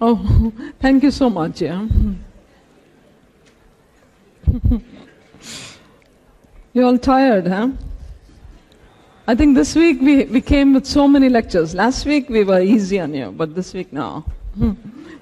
[0.00, 1.62] Oh, thank you so much.
[1.62, 1.86] Yeah.
[6.72, 7.70] You're all tired, huh?
[9.26, 11.74] I think this week we, we came with so many lectures.
[11.74, 14.24] Last week we were easy on you, but this week now.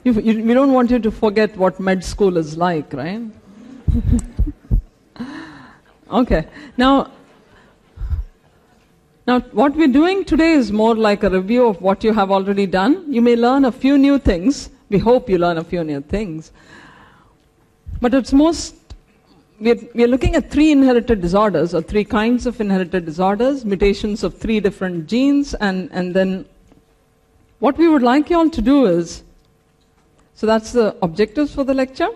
[0.04, 3.22] You, you, we don't want you to forget what med school is like, right?
[6.10, 6.46] okay.
[6.76, 7.10] Now,
[9.26, 12.66] now, what we're doing today is more like a review of what you have already
[12.66, 13.10] done.
[13.10, 14.68] You may learn a few new things.
[14.94, 16.52] We hope you learn a few new things.
[18.00, 18.76] But it's most,
[19.58, 24.38] we're, we're looking at three inherited disorders, or three kinds of inherited disorders, mutations of
[24.38, 26.46] three different genes, and, and then
[27.58, 29.24] what we would like you all to do is,
[30.36, 32.10] so that's the objectives for the lecture.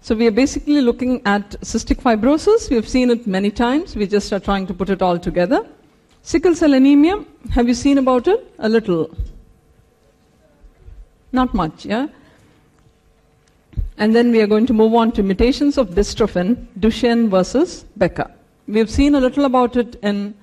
[0.00, 2.68] So we are basically looking at cystic fibrosis.
[2.68, 3.94] We have seen it many times.
[3.94, 5.64] We just are trying to put it all together.
[6.22, 8.52] Sickle cell anemia, have you seen about it?
[8.58, 9.16] A little.
[11.32, 12.08] Not much, yeah?
[13.96, 18.30] And then we are going to move on to mutations of dystrophin, Duchenne versus Becker.
[18.66, 20.34] We've seen a little about it in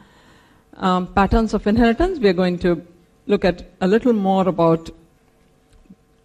[0.77, 2.19] um, patterns of inheritance.
[2.19, 2.85] We are going to
[3.27, 4.89] look at a little more about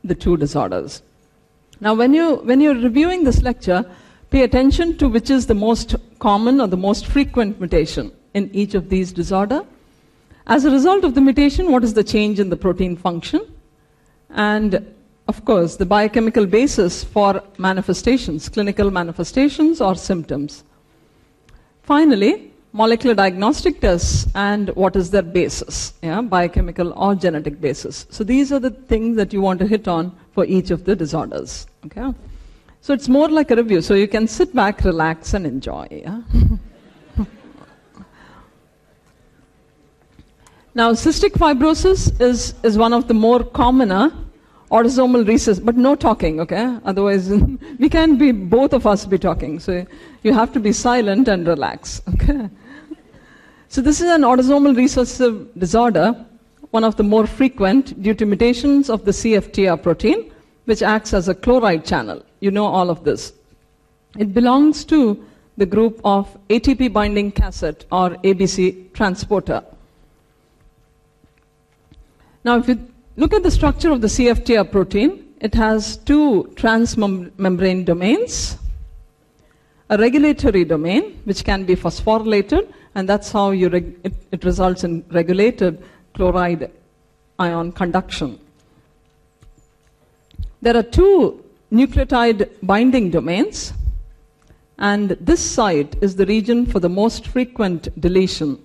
[0.02, 1.02] the two disorders.
[1.80, 3.84] Now, when, you, when you're reviewing this lecture,
[4.30, 8.74] pay attention to which is the most common or the most frequent mutation in each
[8.74, 9.64] of these disorder.
[10.46, 13.53] As a result of the mutation, what is the change in the protein function?
[14.34, 14.94] And
[15.26, 20.64] of course, the biochemical basis for manifestations, clinical manifestations or symptoms.
[21.82, 28.06] Finally, molecular diagnostic tests and what is their basis, yeah, biochemical or genetic basis.
[28.10, 30.96] So these are the things that you want to hit on for each of the
[30.96, 31.66] disorders.
[31.86, 32.12] Okay?
[32.80, 33.80] So it's more like a review.
[33.80, 35.86] So you can sit back, relax, and enjoy.
[35.90, 36.20] Yeah?
[40.76, 44.10] Now, cystic fibrosis is, is one of the more commoner
[44.74, 46.78] autosomal recessive, but no talking, okay?
[46.84, 47.30] Otherwise,
[47.78, 49.60] we can't be, both of us be talking.
[49.60, 49.86] So
[50.22, 52.48] you have to be silent and relax, okay?
[53.68, 56.26] So this is an autosomal recessive disorder,
[56.70, 60.32] one of the more frequent due to mutations of the CFTR protein,
[60.64, 62.24] which acts as a chloride channel.
[62.40, 63.32] You know all of this.
[64.18, 65.24] It belongs to
[65.56, 69.62] the group of ATP binding cassette or ABC transporter.
[72.44, 77.84] Now, if you look at the structure of the CFTR protein, it has two transmembrane
[77.84, 78.56] domains,
[79.90, 85.04] a regulatory domain, which can be phosphorylated, and that's how reg- it, it results in
[85.10, 85.82] regulated
[86.14, 86.70] chloride
[87.38, 88.38] ion conduction.
[90.62, 93.74] There are two nucleotide binding domains,
[94.78, 98.58] and this site is the region for the most frequent deletion,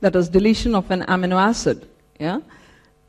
[0.00, 1.86] that is, deletion of an amino acid.
[2.18, 2.40] Yeah?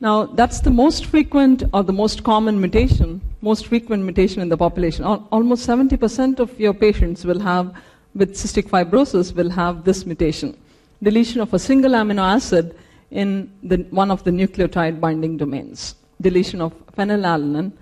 [0.00, 4.56] Now, that's the most frequent or the most common mutation, most frequent mutation in the
[4.56, 5.04] population.
[5.04, 7.74] Almost 70% of your patients will have,
[8.14, 10.56] with cystic fibrosis, will have this mutation.
[11.02, 12.76] Deletion of a single amino acid
[13.10, 15.96] in the, one of the nucleotide binding domains.
[16.20, 17.72] Deletion of phenylalanine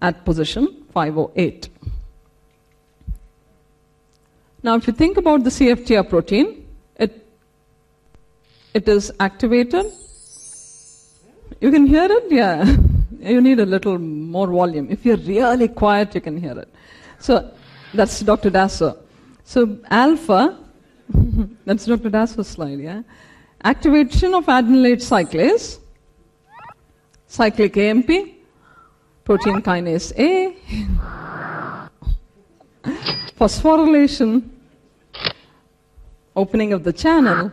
[0.00, 1.68] at position 508.
[4.62, 7.26] Now, if you think about the CFTR protein, it,
[8.72, 9.86] it is activated
[11.60, 12.24] you can hear it?
[12.30, 12.76] Yeah.
[13.20, 14.90] you need a little more volume.
[14.90, 16.68] If you're really quiet, you can hear it.
[17.18, 17.52] So
[17.92, 18.50] that's Dr.
[18.50, 18.96] Dasso.
[19.44, 20.58] So alpha,
[21.64, 22.10] that's Dr.
[22.10, 23.02] Dasso's slide, yeah?
[23.62, 25.78] Activation of adenylate cyclase,
[27.26, 28.10] cyclic AMP,
[29.24, 30.56] protein kinase A,
[33.38, 34.48] phosphorylation,
[36.34, 37.52] opening of the channel,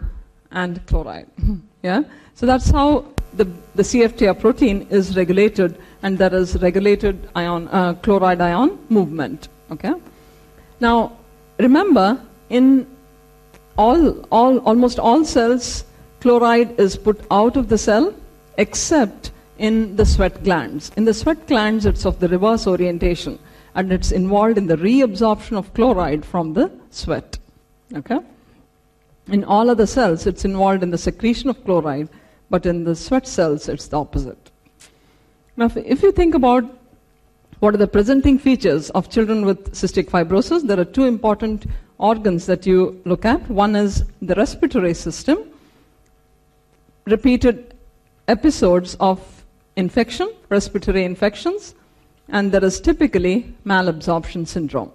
[0.51, 1.27] and chloride.
[1.83, 2.03] Yeah?
[2.33, 3.05] So that's how
[3.37, 9.47] the, the CFTR protein is regulated, and there is regulated ion, uh, chloride ion movement.
[9.71, 9.93] Okay?
[10.79, 11.17] Now,
[11.59, 12.87] remember, in
[13.77, 15.85] all, all, almost all cells,
[16.19, 18.13] chloride is put out of the cell
[18.57, 20.91] except in the sweat glands.
[20.97, 23.39] In the sweat glands, it's of the reverse orientation,
[23.75, 27.37] and it's involved in the reabsorption of chloride from the sweat.
[27.93, 28.19] Okay?
[29.27, 32.09] In all other cells, it's involved in the secretion of chloride
[32.49, 34.51] but in the sweat cells, it's the opposite.
[35.55, 36.63] Now, if you think about
[37.59, 41.65] what are the presenting features of children with cystic fibrosis, there are two important
[41.97, 43.49] organs that you look at.
[43.49, 45.39] One is the respiratory system,
[47.05, 47.73] repeated
[48.27, 49.19] episodes of
[49.75, 51.73] infection, respiratory infections,
[52.29, 54.91] and there is typically malabsorption syndrome,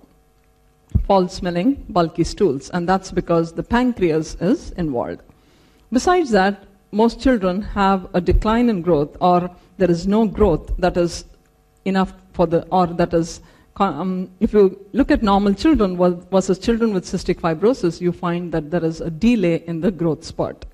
[1.06, 5.22] foul smelling, bulky stools, and that's because the pancreas is involved.
[5.90, 10.96] Besides that, most children have a decline in growth or there is no growth that
[10.96, 11.24] is
[11.86, 13.40] enough for the, or that is,
[13.76, 15.96] um, if you look at normal children
[16.30, 20.22] versus children with cystic fibrosis, you find that there is a delay in the growth
[20.22, 20.66] spurt.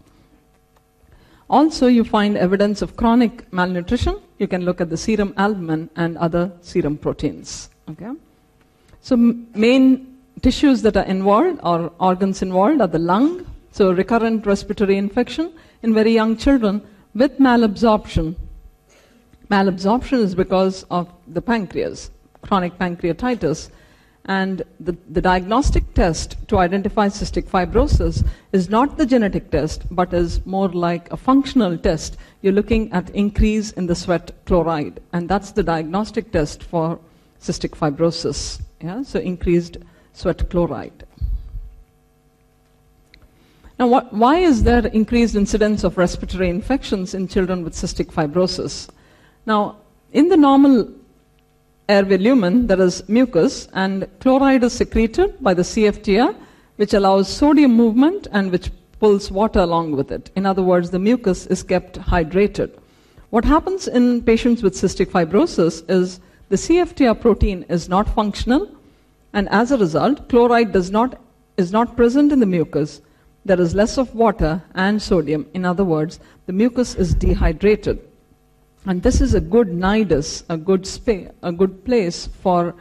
[1.48, 4.20] Also, you find evidence of chronic malnutrition.
[4.38, 7.70] You can look at the serum albumin and other serum proteins.
[7.88, 8.10] Okay?
[9.00, 14.96] So, main tissues that are involved or organs involved are the lung, so recurrent respiratory
[14.96, 15.52] infection
[15.82, 16.82] in very young children
[17.14, 18.36] with malabsorption.
[19.50, 22.10] Malabsorption is because of the pancreas,
[22.42, 23.70] chronic pancreatitis.
[24.26, 30.12] And the, the diagnostic test to identify cystic fibrosis is not the genetic test, but
[30.12, 32.18] is more like a functional test.
[32.42, 37.00] You're looking at increase in the sweat chloride, and that's the diagnostic test for
[37.40, 38.60] cystic fibrosis.
[38.82, 39.02] Yeah?
[39.02, 39.78] So increased
[40.12, 41.06] sweat chloride.
[43.78, 48.88] Now, what, why is there increased incidence of respiratory infections in children with cystic fibrosis?
[49.46, 49.76] Now,
[50.12, 50.90] in the normal
[51.88, 56.34] airway lumen, there is mucus, and chloride is secreted by the CFTR,
[56.76, 60.30] which allows sodium movement and which pulls water along with it.
[60.34, 62.76] In other words, the mucus is kept hydrated.
[63.30, 68.68] What happens in patients with cystic fibrosis is the CFTR protein is not functional,
[69.32, 71.20] and as a result, chloride does not,
[71.56, 73.02] is not present in the mucus.
[73.44, 75.46] There is less of water and sodium.
[75.54, 78.00] In other words, the mucus is dehydrated.
[78.86, 82.74] And this is a good nidus, a good, spa- a good place for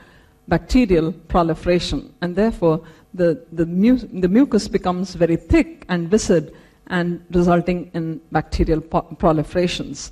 [0.48, 2.14] bacterial proliferation.
[2.22, 2.82] And therefore,
[3.14, 6.54] the, the, mu- the mucus becomes very thick and viscid
[6.88, 10.12] and resulting in bacterial po- proliferations.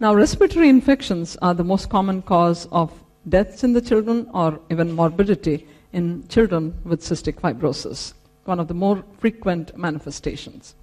[0.00, 2.92] Now, respiratory infections are the most common cause of
[3.28, 8.74] deaths in the children or even morbidity in children with cystic fibrosis, one of the
[8.74, 10.74] more frequent manifestations.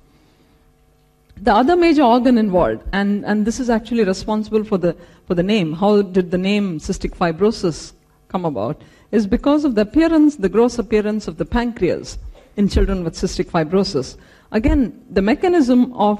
[1.42, 4.96] The other major organ involved, and, and this is actually responsible for the,
[5.26, 7.94] for the name, how did the name cystic fibrosis
[8.28, 12.18] come about, is because of the appearance, the gross appearance of the pancreas
[12.58, 14.18] in children with cystic fibrosis.
[14.52, 16.20] Again, the mechanism of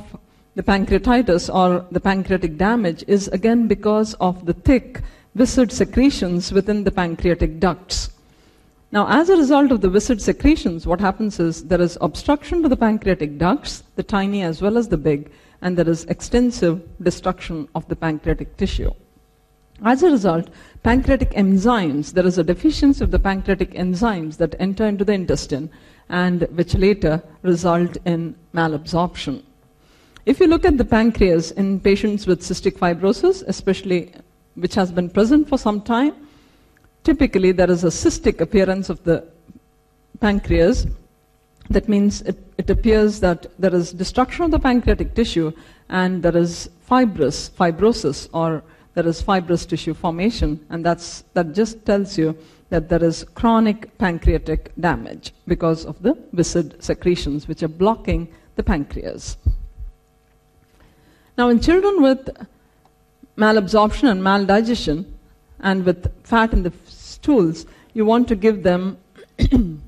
[0.56, 5.02] the pancreatitis or the pancreatic damage is again because of the thick,
[5.36, 8.10] viscid secretions within the pancreatic ducts.
[8.92, 12.70] Now, as a result of the viscid secretions, what happens is there is obstruction to
[12.70, 15.32] the pancreatic ducts, the tiny as well as the big,
[15.62, 18.90] and there is extensive destruction of the pancreatic tissue.
[19.86, 20.50] As a result,
[20.82, 25.70] pancreatic enzymes, there is a deficiency of the pancreatic enzymes that enter into the intestine
[26.10, 29.44] and which later result in malabsorption.
[30.26, 34.14] If you look at the pancreas in patients with cystic fibrosis, especially
[34.56, 36.14] which has been present for some time,
[37.04, 39.26] typically there is a cystic appearance of the
[40.20, 40.88] pancreas.
[41.70, 45.52] That means it, it appears that there is destruction of the pancreatic tissue
[45.90, 48.64] and there is fibrous, fibrosis, or
[48.96, 52.36] there is fibrous tissue formation, and that's, that just tells you
[52.70, 58.64] that there is chronic pancreatic damage because of the viscid secretions which are blocking the
[58.64, 59.38] pancreas.
[61.38, 62.30] Now, in children with
[63.38, 65.06] malabsorption and maldigestion,
[65.62, 68.98] and with fat in the stools, you want to give them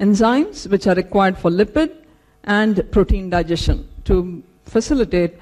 [0.00, 1.94] enzymes which are required for lipid
[2.44, 5.34] and protein digestion to facilitate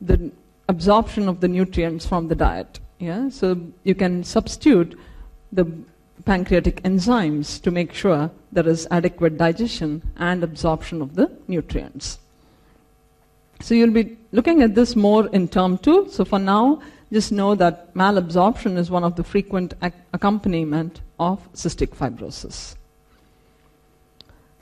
[0.00, 0.30] the
[0.68, 2.80] absorption of the nutrients from the diet.
[2.98, 3.28] Yeah?
[3.28, 4.98] So you can substitute
[5.52, 5.66] the
[6.24, 12.18] pancreatic enzymes to make sure there is adequate digestion and absorption of the nutrients.
[13.60, 16.08] So you'll be looking at this more in term two.
[16.10, 16.80] So for now,
[17.12, 22.76] just know that malabsorption is one of the frequent ac- accompaniment of cystic fibrosis.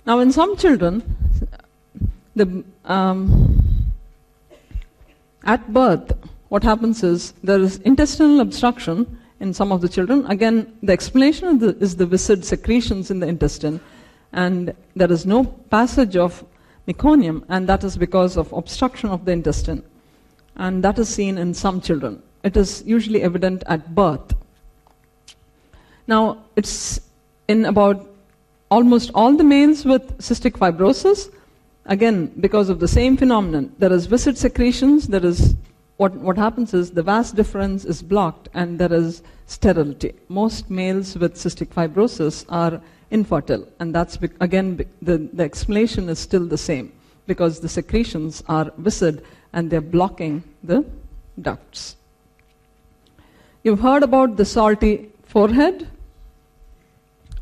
[0.06, 1.02] Now, in some children,
[2.36, 3.92] the, um,
[5.44, 6.12] at birth,
[6.48, 10.24] what happens is there is intestinal obstruction in some of the children.
[10.26, 13.80] Again, the explanation the, is the viscid secretions in the intestine,
[14.32, 16.44] and there is no passage of
[16.86, 19.82] meconium, and that is because of obstruction of the intestine.
[20.54, 22.22] And that is seen in some children.
[22.46, 24.34] It is usually evident at birth.
[26.06, 27.00] Now, it's
[27.48, 28.06] in about
[28.70, 31.28] almost all the males with cystic fibrosis,
[31.86, 33.74] again, because of the same phenomenon.
[33.78, 35.56] There is viscid secretions, there is
[35.96, 40.12] what, what happens is the vas deferens is blocked and there is sterility.
[40.28, 46.08] Most males with cystic fibrosis are infertile, and that's be- again be- the, the explanation
[46.08, 46.92] is still the same
[47.26, 50.84] because the secretions are viscid and they're blocking the
[51.42, 51.96] ducts.
[53.66, 55.88] You've heard about the salty forehead,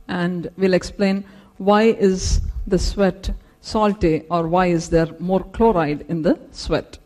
[0.09, 1.23] and we'll explain
[1.59, 6.97] why is the sweat salty or why is there more chloride in the sweat.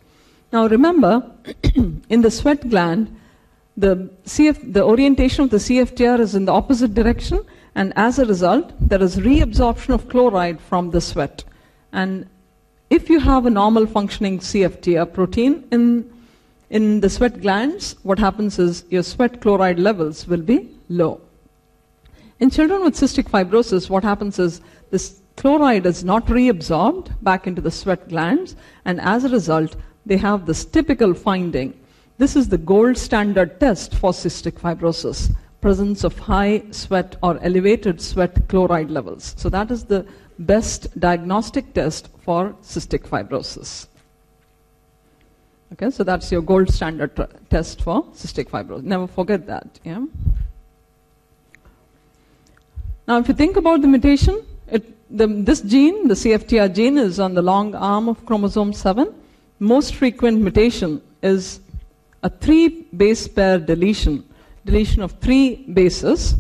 [0.53, 1.29] Now remember,
[1.75, 3.13] in the sweat gland,
[3.77, 7.45] the, CF, the orientation of the CFTR is in the opposite direction,
[7.75, 11.43] and as a result, there is reabsorption of chloride from the sweat.
[11.93, 12.29] And
[12.89, 16.09] if you have a normal functioning CFTR protein in,
[16.71, 21.21] in the sweat glands, what happens is your sweat chloride levels will be low.
[22.41, 24.61] In children with cystic fibrosis, what happens is
[24.91, 30.17] this chloride is not reabsorbed back into the sweat glands, and as a result, they
[30.17, 31.79] have this typical finding.
[32.19, 38.01] This is the gold standard test for cystic fibrosis presence of high sweat or elevated
[38.01, 39.35] sweat chloride levels.
[39.37, 40.07] So, that is the
[40.39, 43.88] best diagnostic test for cystic fibrosis.
[45.73, 48.83] Okay, so that's your gold standard tr- test for cystic fibrosis.
[48.85, 49.79] Never forget that.
[49.85, 50.05] Yeah.
[53.07, 54.85] Now, if you think about the mutation, it,
[55.17, 59.15] the, this gene, the CFTR gene, is on the long arm of chromosome 7.
[59.59, 61.61] Most frequent mutation is
[62.23, 64.25] a three base pair deletion,
[64.65, 66.37] deletion of three bases.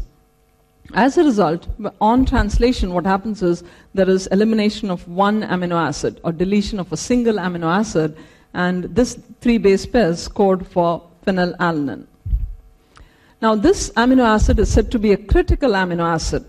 [0.94, 1.68] As a result,
[2.00, 6.90] on translation, what happens is there is elimination of one amino acid or deletion of
[6.92, 8.16] a single amino acid,
[8.66, 10.90] and this three base pairs code for
[11.24, 12.06] phenylalanine.
[13.40, 16.44] Now, this amino acid is said to be a critical amino acid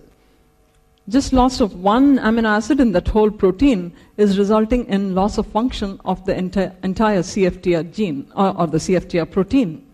[1.10, 5.48] just loss of one amino acid in that whole protein is resulting in loss of
[5.48, 9.86] function of the enti- entire CFTR gene or, or the CFTR protein.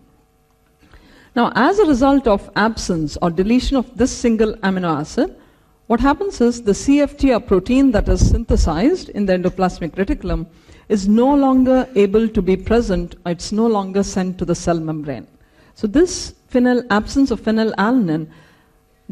[1.34, 5.34] Now, as a result of absence or deletion of this single amino acid,
[5.86, 10.46] what happens is the CFTR protein that is synthesized in the endoplasmic reticulum
[10.88, 15.26] is no longer able to be present, it's no longer sent to the cell membrane.
[15.74, 18.28] So, this phenyl, absence of phenylalanine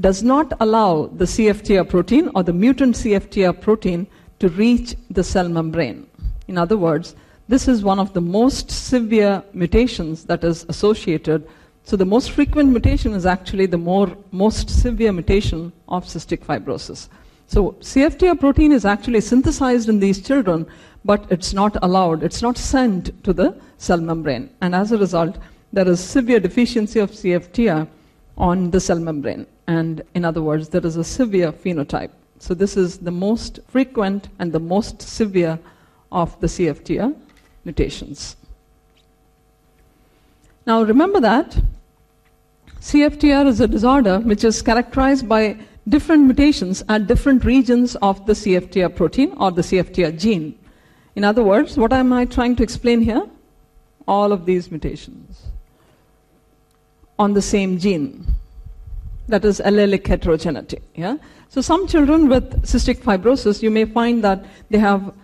[0.01, 4.07] does not allow the CFTR protein or the mutant CFTR protein
[4.39, 6.07] to reach the cell membrane.
[6.49, 7.15] In other words,
[7.49, 11.47] this is one of the most severe mutations that is associated.
[11.83, 17.09] So, the most frequent mutation is actually the more, most severe mutation of cystic fibrosis.
[17.55, 20.67] So, CFTR protein is actually synthesized in these children,
[21.05, 24.51] but it's not allowed, it's not sent to the cell membrane.
[24.61, 25.39] And as a result,
[25.73, 27.87] there is severe deficiency of CFTR
[28.37, 29.47] on the cell membrane.
[29.69, 32.11] And in other words, there is a severe phenotype.
[32.41, 35.57] So, this is the most frequent and the most severe
[36.11, 37.15] of the CFTR
[37.65, 38.35] mutations.
[40.67, 41.57] Now, remember that
[42.81, 45.57] CFTR is a disorder which is characterized by
[45.89, 50.59] different mutations at different regions of the CFTR protein or the CFTR gene.
[51.15, 53.27] In other words, what am I trying to explain here?
[54.07, 55.47] All of these mutations
[57.19, 58.27] on the same gene.
[59.29, 60.81] That is allelic heterogeneity.
[60.95, 61.17] Yeah?
[61.49, 65.15] So some children with cystic fibrosis, you may find that they have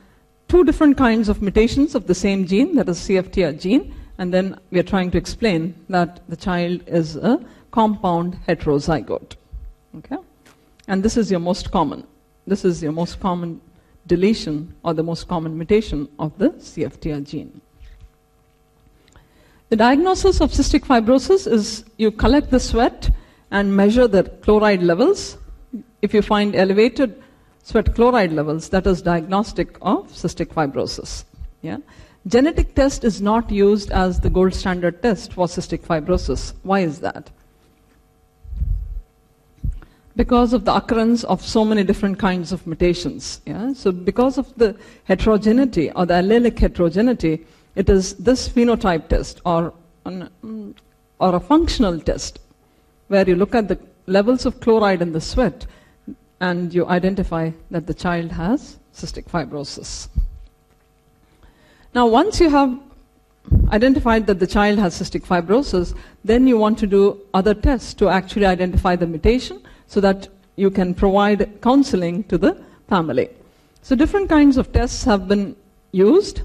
[0.48, 4.58] two different kinds of mutations of the same gene, that is CFTR gene, and then
[4.70, 9.34] we are trying to explain that the child is a compound heterozygote.
[9.98, 10.16] Okay?
[10.90, 12.04] And this is your most common.
[12.48, 13.60] This is your most common
[14.08, 17.60] deletion or the most common mutation of the CFTR gene.
[19.68, 23.08] The diagnosis of cystic fibrosis is you collect the sweat
[23.52, 25.38] and measure the chloride levels.
[26.02, 27.22] If you find elevated
[27.62, 31.24] sweat chloride levels, that is diagnostic of cystic fibrosis.
[31.62, 31.76] Yeah?
[32.26, 36.52] Genetic test is not used as the gold standard test for cystic fibrosis.
[36.64, 37.30] Why is that?
[40.20, 43.40] Because of the occurrence of so many different kinds of mutations.
[43.46, 43.72] Yeah?
[43.72, 49.72] So, because of the heterogeneity or the allelic heterogeneity, it is this phenotype test or,
[50.04, 50.74] an, mm,
[51.20, 52.38] or a functional test
[53.08, 55.64] where you look at the levels of chloride in the sweat
[56.40, 60.08] and you identify that the child has cystic fibrosis.
[61.94, 62.78] Now, once you have
[63.70, 68.10] identified that the child has cystic fibrosis, then you want to do other tests to
[68.10, 72.52] actually identify the mutation so that you can provide counseling to the
[72.88, 73.28] family.
[73.82, 75.56] So, different kinds of tests have been
[75.90, 76.42] used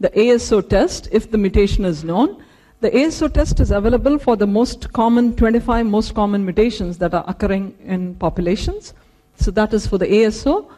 [0.00, 2.42] the ASO test, if the mutation is known.
[2.80, 7.24] The ASO test is available for the most common, 25 most common mutations that are
[7.28, 8.94] occurring in populations.
[9.36, 10.68] So that is for the ASO.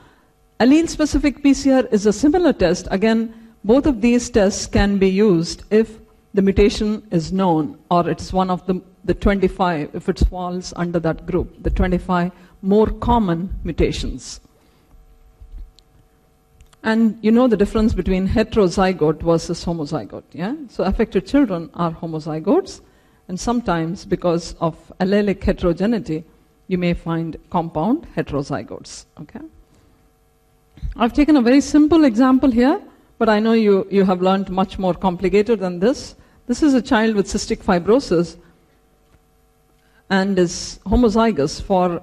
[0.61, 2.87] Allele specific PCR is a similar test.
[2.91, 3.33] Again,
[3.65, 5.99] both of these tests can be used if
[6.35, 10.99] the mutation is known or it's one of the, the 25, if it falls under
[11.01, 12.33] that group, the 25
[12.63, 14.41] more common mutations.
[16.83, 20.55] And you know the difference between heterozygote versus homozygote, yeah?
[20.69, 22.81] So affected children are homozygotes,
[23.29, 26.25] and sometimes because of allelic heterogeneity,
[26.69, 29.41] you may find compound heterozygotes, okay?
[30.97, 32.81] I've taken a very simple example here,
[33.19, 36.15] but I know you, you have learned much more complicated than this.
[36.47, 38.37] This is a child with cystic fibrosis
[40.11, 42.03] and is homozygous for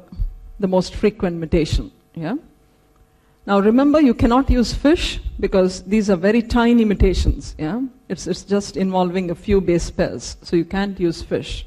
[0.60, 1.92] the most frequent mutation.
[2.16, 2.36] Yeah?
[3.46, 7.56] Now remember, you cannot use FISH because these are very tiny mutations.
[7.58, 7.82] Yeah?
[8.10, 11.66] It's, it's just involving a few base pairs, so you can't use FISH.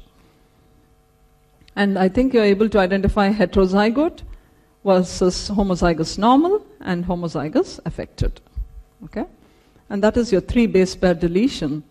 [1.75, 4.21] And I think you're able to identify heterozygote
[4.85, 8.39] versus homozygous normal and homozygous affected.
[9.03, 9.25] Okay?
[9.89, 11.83] And that is your three base pair deletion,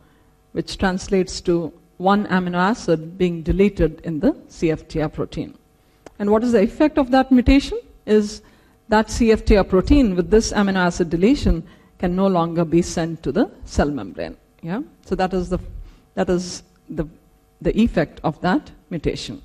[0.52, 5.56] which translates to one amino acid being deleted in the CFTR protein.
[6.18, 7.78] And what is the effect of that mutation?
[8.06, 8.42] Is
[8.88, 11.66] that CFTR protein with this amino acid deletion
[11.98, 14.36] can no longer be sent to the cell membrane.
[14.62, 14.82] Yeah?
[15.04, 15.58] So that is the
[16.14, 17.06] that is the
[17.60, 19.40] the effect of that mutation.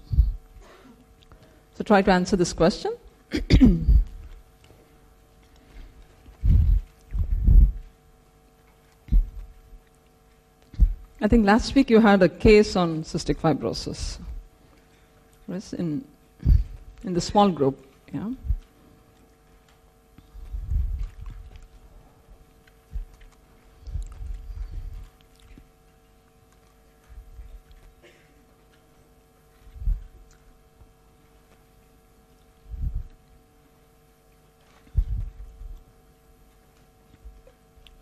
[1.76, 2.94] So try to answer this question.
[11.22, 14.20] I think last week you had a case on cystic fibrosis.
[15.50, 16.06] Yes, in
[17.04, 18.30] in the small group, yeah.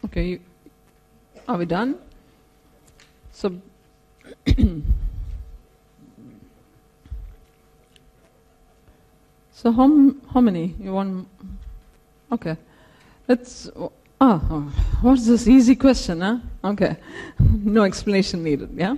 [0.05, 0.39] Okay,
[1.47, 1.97] are we done?
[3.38, 3.53] So,
[9.53, 10.74] so how, how many?
[10.79, 11.27] You want?
[12.32, 12.58] Okay,
[13.27, 13.70] let's.
[14.20, 14.62] Ah, oh,
[15.03, 16.22] what's this easy question?
[16.22, 16.39] Huh?
[16.63, 16.98] Okay,
[17.39, 18.72] no explanation needed.
[18.75, 18.96] Yeah.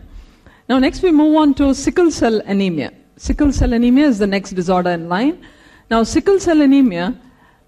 [0.69, 2.93] Now next we move on to sickle cell anemia.
[3.17, 5.45] Sickle cell anemia is the next disorder in line.
[5.91, 7.13] Now sickle cell anemia.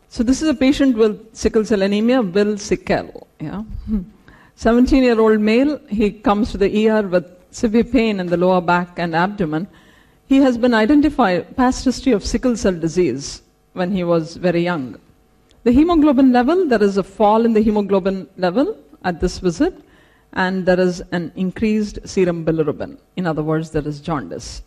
[0.07, 3.27] So this is a patient with sickle cell anemia, Will Sickle.
[3.41, 3.63] Yeah.
[4.55, 8.61] 17 year old male, he comes to the ER with severe pain in the lower
[8.61, 9.67] back and abdomen.
[10.27, 13.41] He has been identified past history of sickle cell disease
[13.73, 14.99] when he was very young.
[15.63, 19.79] The hemoglobin level, there is a fall in the hemoglobin level at this visit,
[20.33, 22.97] and there is an increased serum bilirubin.
[23.15, 24.63] In other words, there is jaundice.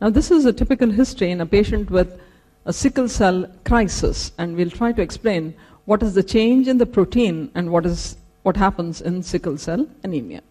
[0.00, 2.20] Now, this is a typical history in a patient with
[2.64, 5.54] a sickle cell crisis, and we'll try to explain
[5.84, 9.86] what is the change in the protein and what is what happens in sickle cell
[10.02, 10.42] anemia.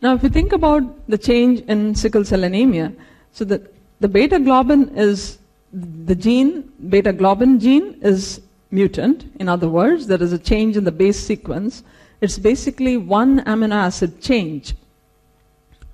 [0.00, 2.92] Now, if you think about the change in sickle cell anemia,
[3.32, 3.66] so the,
[4.00, 5.38] the beta globin is
[5.72, 9.24] the gene, beta globin gene is mutant.
[9.40, 11.82] In other words, there is a change in the base sequence.
[12.20, 14.74] It's basically one amino acid change.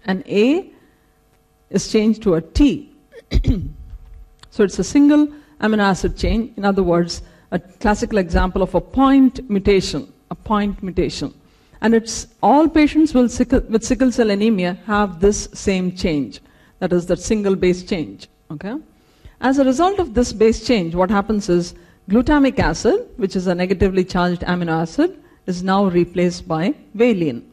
[0.05, 0.71] And A
[1.71, 2.93] is changed to a T.
[4.51, 5.29] so it's a single
[5.61, 6.53] amino acid change.
[6.57, 11.35] In other words, a classical example of a point mutation, a point mutation.
[11.81, 16.41] And it's all patients with sickle, with sickle cell anemia have this same change.
[16.79, 18.29] That is that single base change.
[18.51, 18.75] Okay?
[19.41, 21.75] As a result of this base change, what happens is
[22.09, 27.51] glutamic acid, which is a negatively charged amino acid, is now replaced by valine.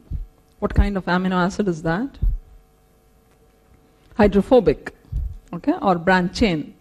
[0.58, 2.18] What kind of amino acid is that?
[4.16, 4.94] Hydrophobic,
[5.54, 6.74] okay, or branch chain.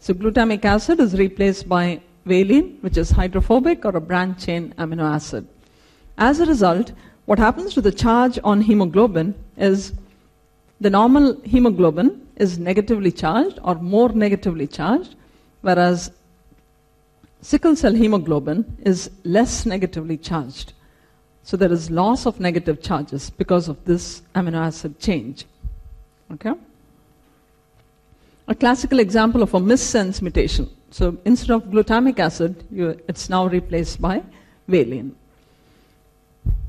[0.00, 5.02] So glutamic acid is replaced by valine, which is hydrophobic or a branch chain amino
[5.02, 5.46] acid.
[6.18, 6.92] As a result,
[7.26, 9.92] what happens to the charge on hemoglobin is
[10.80, 15.14] the normal hemoglobin is negatively charged or more negatively charged,
[15.60, 16.10] whereas
[17.42, 20.72] sickle cell hemoglobin is less negatively charged.
[21.42, 25.46] So there is loss of negative charges because of this amino acid change.
[26.32, 26.52] Okay?
[28.48, 30.68] A classical example of a missense mutation.
[30.90, 34.22] So instead of glutamic acid, you, it's now replaced by
[34.66, 35.14] valine.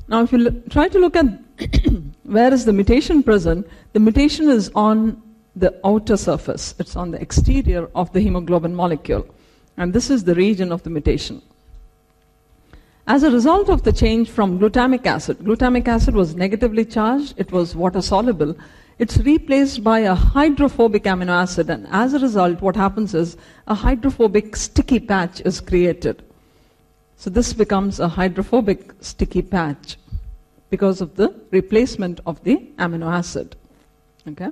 [0.08, 1.26] Now, if you try to look at
[2.24, 5.20] where is the mutation present, the mutation is on
[5.56, 6.74] the outer surface.
[6.78, 9.26] It's on the exterior of the hemoglobin molecule.
[9.76, 11.42] And this is the region of the mutation.
[13.06, 17.50] As a result of the change from glutamic acid, glutamic acid was negatively charged, it
[17.50, 18.54] was water soluble,
[18.98, 23.74] it's replaced by a hydrophobic amino acid, and as a result, what happens is a
[23.74, 26.22] hydrophobic sticky patch is created.
[27.16, 29.96] So this becomes a hydrophobic sticky patch
[30.70, 33.56] because of the replacement of the amino acid.
[34.26, 34.48] Okay?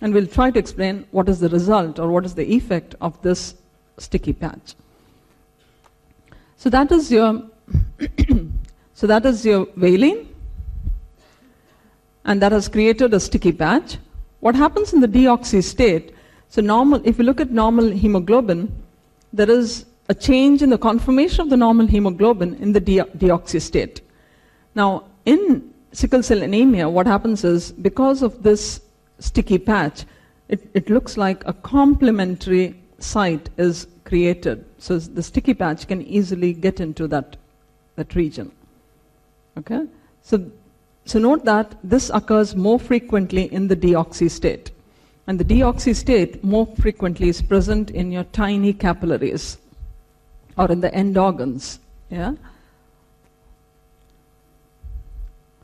[0.00, 3.20] And we'll try to explain what is the result or what is the effect of
[3.22, 3.54] this
[3.98, 4.74] sticky patch.
[6.56, 7.42] So that is your
[8.94, 10.33] so that is your valine
[12.24, 13.98] and that has created a sticky patch.
[14.40, 16.14] What happens in the deoxy state?
[16.48, 18.72] So normal, if you look at normal hemoglobin,
[19.32, 23.60] there is a change in the conformation of the normal hemoglobin in the de- deoxy
[23.60, 24.00] state.
[24.74, 28.80] Now, in sickle cell anemia, what happens is because of this
[29.18, 30.04] sticky patch,
[30.48, 34.64] it, it looks like a complementary site is created.
[34.78, 37.36] So the sticky patch can easily get into that,
[37.96, 38.52] that region.
[39.56, 39.86] Okay?
[40.22, 40.50] So,
[41.04, 44.70] so note that this occurs more frequently in the deoxy state.
[45.26, 49.58] And the deoxy state more frequently is present in your tiny capillaries
[50.56, 51.78] or in the end organs.
[52.10, 52.34] Yeah?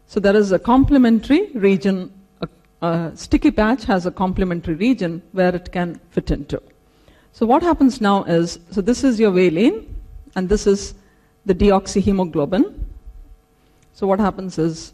[0.07, 2.49] So there is a complementary region, a,
[2.83, 6.61] a sticky patch has a complementary region where it can fit into.
[7.33, 9.95] So what happens now is, so this is your valine,
[10.35, 10.95] and this is
[11.47, 12.75] the deoxyhemoglobin.
[13.95, 14.93] So what happens is,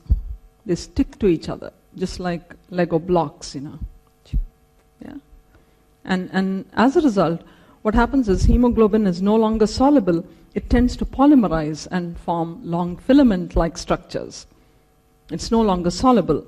[0.66, 3.78] they stick to each other, just like Lego blocks, you know.
[5.00, 5.14] Yeah.
[6.04, 7.40] And, and as a result,
[7.82, 12.96] what happens is hemoglobin is no longer soluble, it tends to polymerize and form long
[12.96, 14.46] filament like structures.
[15.30, 16.44] It's no longer soluble.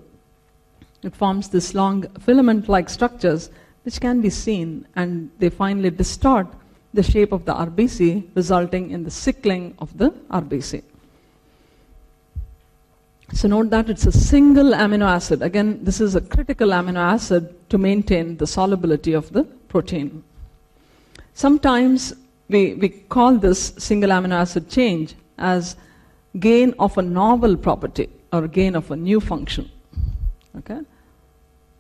[1.03, 3.51] It forms this long filament like structures
[3.85, 6.49] which can be seen, and they finally distort
[6.93, 10.83] the shape of the RBC, resulting in the sickling of the RBC.
[13.33, 15.43] So note that it's a single amino acid.
[15.43, 20.25] Again, this is a critical amino acid to maintain the solubility of the protein.
[21.35, 22.15] Sometimes
[22.49, 25.77] we, we call this single amino acid change as
[26.41, 29.71] gain of a novel property or gain of a new function.
[30.57, 30.81] Okay?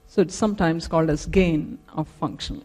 [0.06, 2.62] So it's sometimes called as gain of function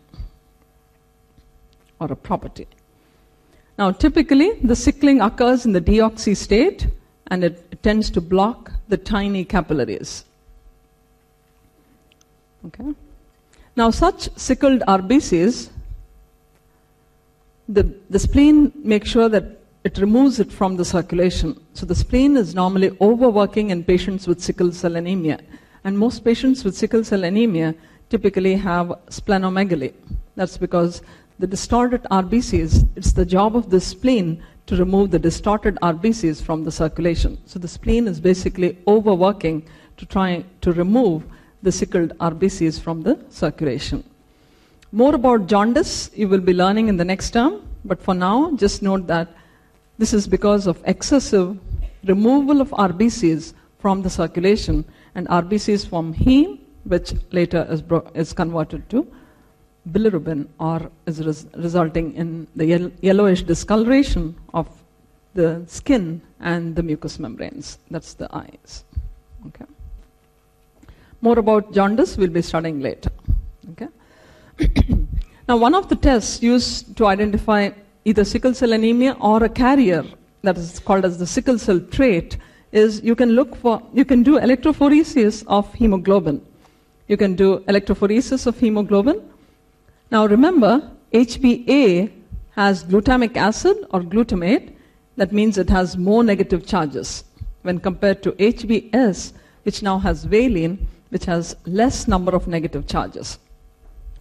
[2.00, 2.68] or a property.
[3.78, 6.88] Now, typically, the sickling occurs in the deoxy state
[7.28, 10.26] and it tends to block the tiny capillaries.
[12.66, 12.94] Okay?
[13.76, 15.70] Now, such sickled RBCs,
[17.68, 21.60] the, the spleen makes sure that it removes it from the circulation.
[21.74, 25.40] So the spleen is normally overworking in patients with sickle cell anemia.
[25.84, 27.76] And most patients with sickle cell anemia
[28.10, 29.94] typically have splenomegaly.
[30.36, 31.02] That's because
[31.40, 36.64] the distorted RBCs, it's the job of the spleen to remove the distorted RBCs from
[36.64, 37.38] the circulation.
[37.46, 39.66] So the spleen is basically overworking
[39.98, 41.24] to try to remove
[41.62, 44.04] the sickled RBCs from the circulation.
[44.92, 48.82] More about jaundice you will be learning in the next term, but for now, just
[48.82, 49.28] note that
[49.98, 51.58] this is because of excessive
[52.06, 58.32] removal of RBCs from the circulation, and RBCs from heme, which later is, bro- is
[58.32, 59.06] converted to
[59.92, 64.68] bilirubin, or is res- resulting in the yel- yellowish discoloration of
[65.34, 67.80] the skin and the mucous membranes.
[67.92, 68.86] That's the eyes.
[69.48, 69.66] Okay.
[71.22, 73.12] More about jaundice we'll be studying later.
[73.72, 73.88] Okay.
[75.48, 77.72] now, one of the tests used to identify
[78.06, 80.04] either sickle cell anemia or a carrier
[80.44, 82.38] that is called as the sickle cell trait
[82.72, 86.42] is you can look for you can do electrophoresis of hemoglobin
[87.08, 89.22] you can do electrophoresis of hemoglobin
[90.16, 90.72] now remember
[91.26, 92.12] hba
[92.62, 94.74] has glutamic acid or glutamate
[95.18, 97.24] that means it has more negative charges
[97.64, 100.76] when compared to hbs which now has valine
[101.10, 103.38] which has less number of negative charges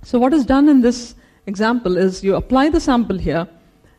[0.02, 1.14] so what is done in this
[1.46, 3.46] example is you apply the sample here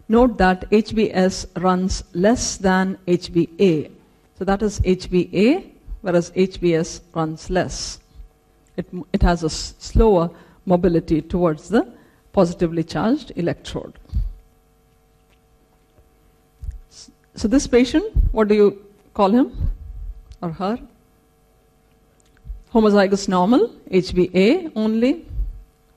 [0.09, 3.89] Note that HBS runs less than HBA.
[4.37, 7.99] So that is HBA, whereas HBS runs less.
[8.75, 10.29] It, it has a slower
[10.65, 11.87] mobility towards the
[12.31, 13.93] positively charged electrode.
[17.35, 19.71] So this patient, what do you call him
[20.41, 20.79] or her?
[22.73, 25.25] Homozygous normal, HBA only.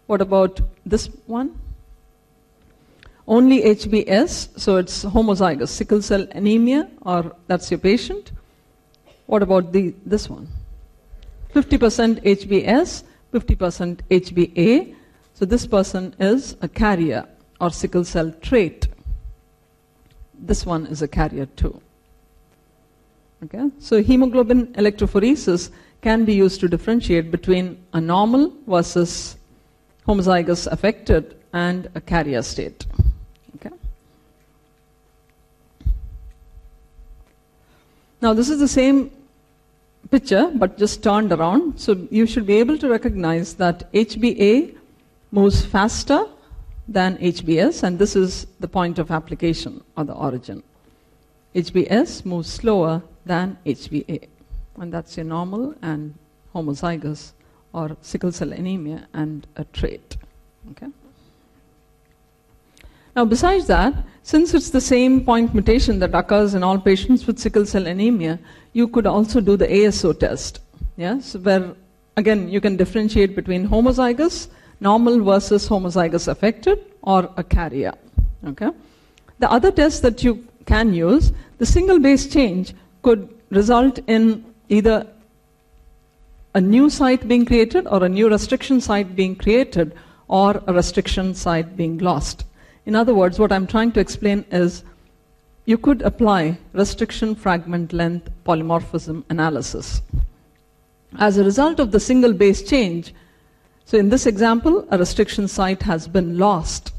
[0.07, 1.59] What about this one?
[3.29, 8.31] only HBS, so it's homozygous, sickle cell anemia, or that's your patient.
[9.27, 10.47] What about the, this one?
[11.53, 13.03] 50% HBS,
[13.41, 14.95] 50% HBA.
[15.35, 17.27] So this person is a carrier
[17.61, 18.89] or sickle cell trait.
[20.39, 21.81] This one is a carrier too.
[23.45, 23.71] Okay?
[23.79, 25.71] So hemoglobin electrophoresis
[26.01, 29.37] can be used to differentiate between a normal versus
[30.07, 32.87] homozygous affected and a carrier state.
[33.57, 33.75] Okay?
[38.21, 39.11] Now, this is the same
[40.11, 41.79] picture but just turned around.
[41.79, 44.77] So, you should be able to recognize that HBA
[45.31, 46.27] moves faster
[46.89, 50.63] than HBS, and this is the point of application or the origin.
[51.55, 54.29] HBS moves slower than HBA,
[54.79, 56.15] and that's your normal and
[56.55, 57.33] homozygous
[57.73, 60.17] or sickle cell anemia and a trait.
[60.71, 60.89] Okay?
[63.17, 67.39] Now, besides that, since it's the same point mutation that occurs in all patients with
[67.39, 68.39] sickle cell anemia,
[68.75, 70.61] you could also do the ASO test,
[70.99, 71.75] yes, where
[72.19, 74.49] again, you can differentiate between homozygous,
[74.81, 77.95] normal versus homozygous affected, or a carrier.
[78.47, 78.71] Okay?
[79.39, 85.07] The other test that you can use, the single base change could result in either
[86.55, 89.95] a new site being created or a new restriction site being created
[90.29, 92.45] or a restriction site being lost.
[92.87, 94.85] In other words, what I'm trying to explain is
[95.65, 100.01] you could apply restriction fragment length polymorphism analysis.
[101.19, 103.13] As a result of the single base change,
[103.85, 106.93] so in this example, a restriction site has been lost.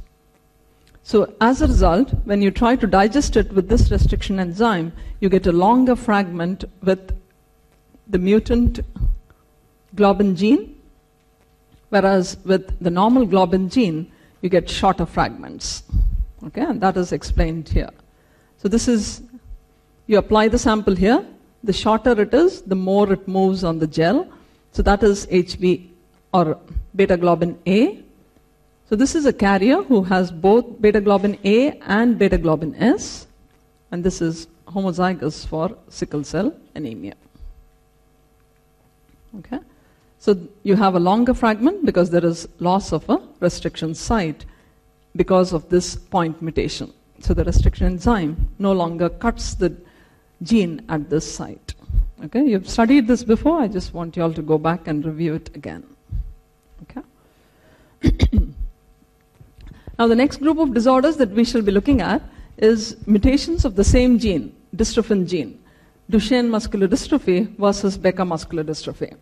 [1.04, 5.30] So as a result, when you try to digest it with this restriction enzyme, you
[5.30, 7.18] get a longer fragment with
[8.08, 8.82] the mutant
[9.96, 10.76] globin gene,
[11.90, 14.12] whereas with the normal globin gene,
[14.48, 15.84] you get shorter fragments.
[16.48, 17.90] Okay, and that is explained here.
[18.62, 19.22] So this is,
[20.06, 21.26] you apply the sample here,
[21.64, 24.28] the shorter it is, the more it moves on the gel.
[24.72, 25.90] So that is HB
[26.34, 26.58] or
[26.96, 28.02] beta globin A.
[28.90, 33.28] So this is a carrier who has both beta globin A and beta globin S,
[33.92, 37.16] and this is homozygous for sickle cell anemia.
[39.40, 39.60] Okay?
[40.20, 44.46] So you have a longer fragment because there is loss of a restriction site
[45.16, 46.94] because of this point mutation.
[47.20, 49.76] So the restriction enzyme no longer cuts the
[50.44, 51.74] gene at this site.
[52.26, 53.62] Okay, you've studied this before.
[53.62, 55.84] I just want you all to go back and review it again.
[56.84, 57.02] Okay.
[60.00, 62.22] now the next group of disorders that we shall be looking at
[62.58, 65.60] is mutations of the same gene, dystrophin gene,
[66.10, 69.16] Duchenne muscular dystrophy versus Becker muscular dystrophy.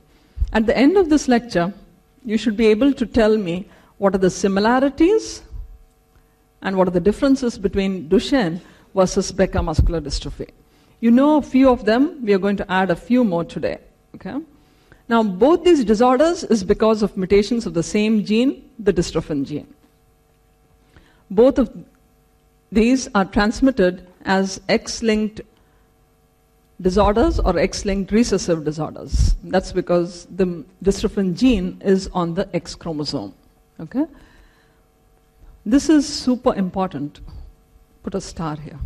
[0.55, 1.73] At the end of this lecture,
[2.23, 5.43] you should be able to tell me what are the similarities
[6.61, 8.61] and what are the differences between Duchenne
[8.95, 10.49] versus Becker muscular dystrophy.
[11.01, 13.79] You know a few of them, we are going to add a few more today.
[14.15, 14.35] Okay?
[15.09, 19.67] Now, both these disorders is because of mutations of the same gene, the dystrophin gene.
[21.29, 21.69] Both of
[22.71, 25.41] these are transmitted as X linked
[26.81, 29.35] disorders or X linked recessive disorders.
[29.43, 33.33] That's because the dystrophin gene is on the X chromosome.
[33.79, 34.05] Okay?
[35.65, 37.21] This is super important.
[38.03, 38.79] Put a star here.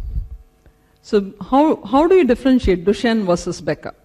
[1.02, 3.96] So, how, how do you differentiate Duchenne versus Becker?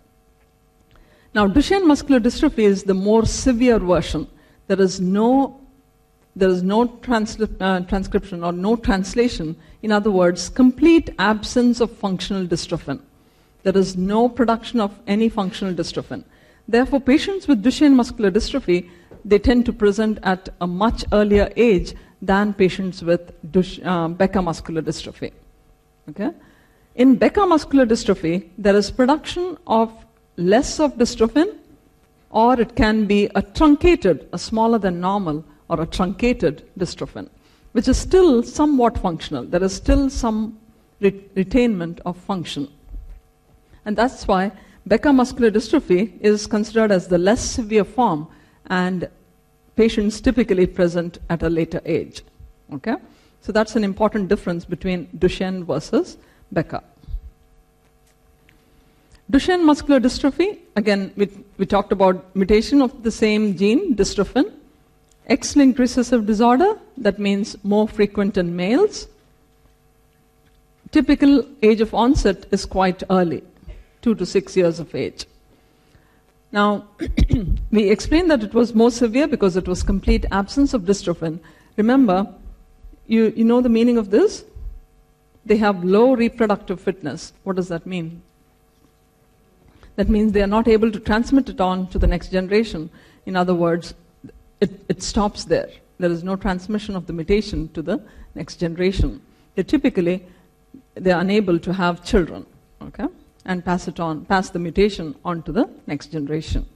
[1.35, 4.27] Now, Duchenne muscular dystrophy is the more severe version.
[4.69, 5.61] There is no,
[6.35, 9.57] there is no transli- uh, transcription or no translation.
[9.83, 13.01] In other words, complete absence of functional dystrophin.
[13.65, 16.25] There is no production of any functional dystrophin.
[16.69, 18.89] Therefore, patients with Duchenne muscular dystrophy,
[19.25, 24.43] they tend to present at a much earlier age than patients with Dush, uh, Becker
[24.43, 25.33] muscular dystrophy.
[26.11, 26.31] Okay?
[26.95, 29.93] In Becker muscular dystrophy, there is production of
[30.37, 31.57] less of dystrophin,
[32.31, 37.29] or it can be a truncated, a smaller than normal, or a truncated dystrophin,
[37.73, 39.45] which is still somewhat functional.
[39.45, 40.59] There is still some
[41.01, 42.69] re- retainment of function.
[43.85, 44.53] And that's why
[44.87, 48.29] Becker muscular dystrophy is considered as the less severe form
[48.67, 49.09] and
[49.77, 52.23] patients typically present at a later age.
[52.73, 52.97] Okay?
[53.41, 56.17] So that's an important difference between Duchenne versus
[56.53, 56.83] Becker.
[59.31, 64.53] Duchenne muscular dystrophy, again, we, we talked about mutation of the same gene, dystrophin.
[65.27, 69.09] X linked recessive disorder, that means more frequent in males.
[70.91, 73.43] Typical age of onset is quite early
[74.05, 75.25] two to six years of age.
[76.53, 76.87] Now,
[77.71, 81.41] we explained that it was more severe because it was complete absence of dystrophin.
[81.79, 82.19] Remember,
[83.07, 84.45] you, you know the meaning of this?
[85.47, 87.33] They have low reproductive fitness.
[87.45, 88.23] What does that mean?
[89.97, 92.91] That means they are not able to transmit it on to the next generation.
[93.25, 93.95] In other words,
[94.61, 95.71] it, it stops there.
[95.99, 98.03] There is no transmission of the mutation to the
[98.35, 99.23] next generation.
[99.55, 100.27] They typically
[100.95, 102.45] they are unable to have children.
[102.83, 103.07] Okay?
[103.45, 106.67] And pass it on, pass the mutation on to the next generation.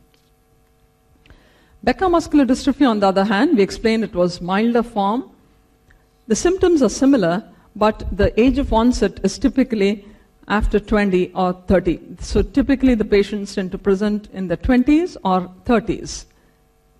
[1.82, 5.30] Becker muscular dystrophy, on the other hand, we explained it was milder form.
[6.26, 7.44] The symptoms are similar,
[7.76, 10.04] but the age of onset is typically
[10.48, 12.00] after 20 or 30.
[12.20, 16.24] So typically the patients tend to present in the 20s or 30s.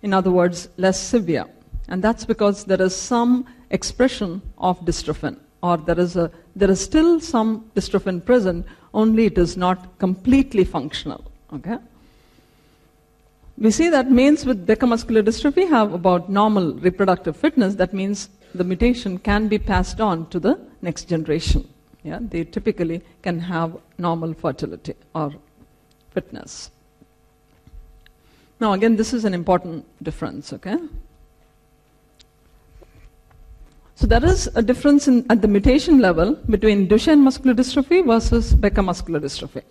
[0.01, 1.45] In other words, less severe.
[1.89, 6.81] And that's because there is some expression of dystrophin, or there is, a, there is
[6.81, 11.23] still some dystrophin present, only it is not completely functional.
[11.53, 11.77] Okay?
[13.57, 17.75] We see that males with Becker muscular dystrophy have about normal reproductive fitness.
[17.75, 21.67] That means the mutation can be passed on to the next generation.
[22.03, 22.19] Yeah?
[22.21, 25.33] They typically can have normal fertility or
[26.11, 26.71] fitness.
[28.59, 30.77] Now, again, this is an important difference, okay?
[33.99, 38.53] So there is a difference in, at the mutation level between Duchenne muscular dystrophy versus
[38.53, 39.61] Becker muscular dystrophy.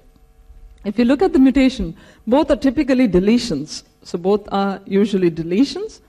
[0.85, 3.85] If you look at the mutation, both are typically deletions.
[4.03, 6.03] So both are usually deletions.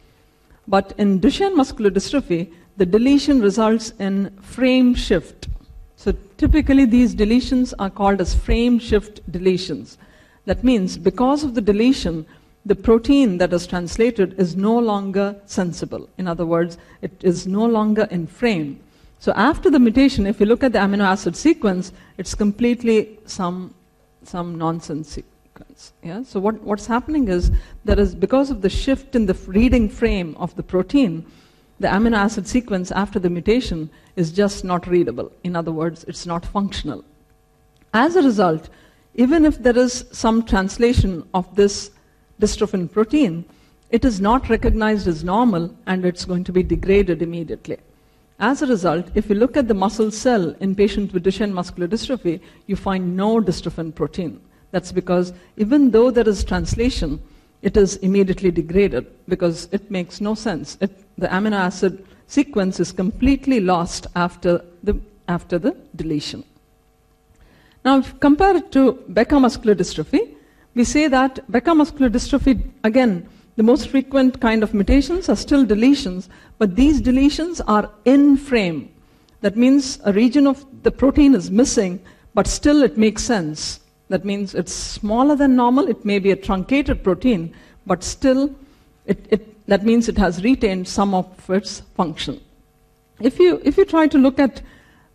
[0.67, 5.47] But in Duchenne muscular dystrophy, the deletion results in frame shift.
[5.95, 9.95] So typically these deletions are called as frame shift deletions.
[10.43, 12.25] That means because of the deletion,
[12.69, 16.07] the protein that is translated is no longer sensible.
[16.19, 18.79] In other words, it is no longer in frame.
[19.17, 23.73] So after the mutation, if you look at the amino acid sequence, it's completely some,
[24.23, 25.93] some nonsense sequence.
[26.03, 26.21] Yeah?
[26.21, 27.51] So what, what's happening is
[27.85, 31.25] there is, because of the shift in the reading frame of the protein,
[31.79, 35.31] the amino acid sequence after the mutation is just not readable.
[35.43, 37.03] In other words, it's not functional.
[37.95, 38.69] As a result,
[39.15, 41.89] even if there is some translation of this
[42.39, 43.45] dystrophin protein,
[43.89, 47.77] it is not recognized as normal and it's going to be degraded immediately.
[48.39, 51.87] As a result, if you look at the muscle cell in patients with Duchenne muscular
[51.87, 54.39] dystrophy, you find no dystrophin protein.
[54.71, 57.21] That's because even though there is translation,
[57.61, 60.77] it is immediately degraded because it makes no sense.
[60.79, 64.97] It, the amino acid sequence is completely lost after the,
[65.27, 66.45] after the deletion.
[67.83, 70.35] Now, if you compare it to Becker muscular dystrophy,
[70.75, 75.65] we say that Becker muscular dystrophy, again, the most frequent kind of mutations are still
[75.65, 78.93] deletions, but these deletions are in frame.
[79.41, 81.99] That means a region of the protein is missing,
[82.33, 83.79] but still it makes sense.
[84.09, 87.53] That means it's smaller than normal, it may be a truncated protein,
[87.85, 88.55] but still
[89.05, 92.39] it, it, that means it has retained some of its function.
[93.19, 94.61] If you, if you try to look at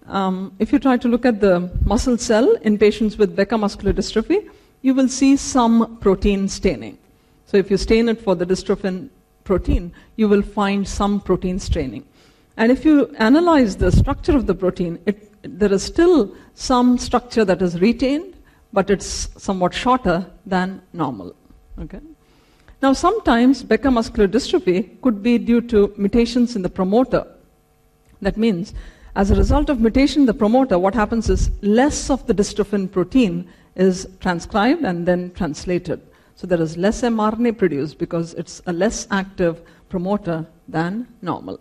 [0.06, 3.92] um, if you try to look at the muscle cell in patients with Becker muscular
[3.92, 4.50] dystrophy,
[4.84, 6.98] you will see some protein staining.
[7.46, 9.08] So if you stain it for the dystrophin
[9.42, 12.04] protein, you will find some protein staining.
[12.58, 17.46] And if you analyze the structure of the protein, it, there is still some structure
[17.46, 18.34] that is retained,
[18.74, 21.34] but it's somewhat shorter than normal.
[21.80, 22.00] Okay?
[22.82, 27.26] Now, sometimes Becker muscular dystrophy could be due to mutations in the promoter.
[28.20, 28.74] That means,
[29.16, 32.92] as a result of mutation in the promoter, what happens is less of the dystrophin
[32.92, 36.00] protein is transcribed and then translated.
[36.36, 41.60] So there is less mRNA produced because it's a less active promoter than normal.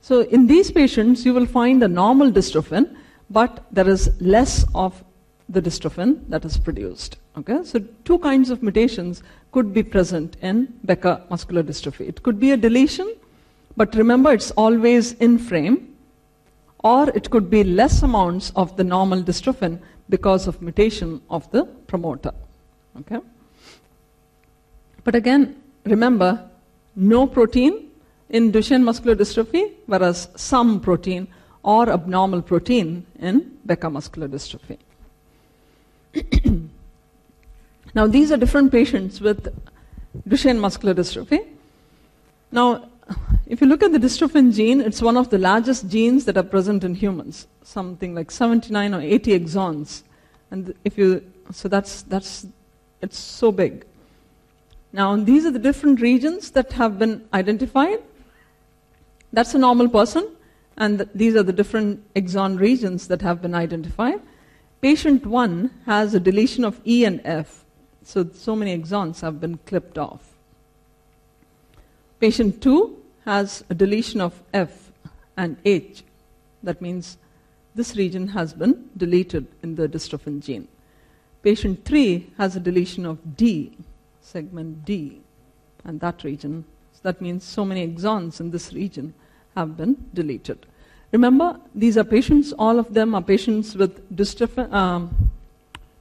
[0.00, 2.94] So in these patients, you will find the normal dystrophin,
[3.30, 5.02] but there is less of
[5.48, 7.16] the dystrophin that is produced.
[7.38, 7.64] Okay?
[7.64, 12.08] So two kinds of mutations could be present in Becker muscular dystrophy.
[12.08, 13.14] It could be a deletion,
[13.76, 15.96] but remember it's always in frame,
[16.82, 21.64] or it could be less amounts of the normal dystrophin because of mutation of the
[21.64, 22.32] promoter.
[23.00, 23.18] Okay?
[25.02, 26.48] But again, remember,
[26.96, 27.90] no protein
[28.30, 31.28] in Duchenne muscular dystrophy, whereas some protein
[31.62, 34.78] or abnormal protein in Becker muscular dystrophy.
[37.94, 39.48] now, these are different patients with
[40.28, 41.46] Duchenne muscular dystrophy.
[42.52, 42.88] Now,
[43.46, 46.42] if you look at the dystrophin gene, it's one of the largest genes that are
[46.42, 50.04] present in humans, something like 79 or 80 exons.
[50.50, 52.46] And if you, so that's, that's,
[53.02, 53.84] it's so big.
[54.92, 58.00] Now, these are the different regions that have been identified.
[59.32, 60.30] That's a normal person,
[60.76, 64.20] and th- these are the different exon regions that have been identified.
[64.80, 67.64] Patient 1 has a deletion of E and F,
[68.04, 70.34] so so many exons have been clipped off.
[72.20, 74.92] Patient 2 has a deletion of F
[75.36, 76.04] and H.
[76.62, 77.18] That means
[77.74, 80.68] this region has been deleted in the dystrophin gene.
[81.42, 83.76] Patient 3 has a deletion of D,
[84.20, 85.20] segment D,
[85.84, 86.64] and that region.
[86.92, 89.12] So that means so many exons in this region
[89.54, 90.66] have been deleted.
[91.12, 95.30] Remember, these are patients, all of them are patients with dystrophin, um,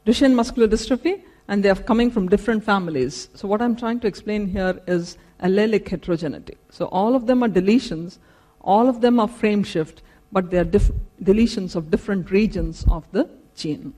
[0.06, 3.30] Duchenne muscular dystrophy, and they are coming from different families.
[3.36, 6.58] So, what I'm trying to explain here is allelic heterogeneity.
[6.72, 8.18] So, all of them are deletions,
[8.62, 10.02] all of them are frame shift,
[10.34, 10.66] but they are
[11.30, 13.94] deletions of different regions of the gene.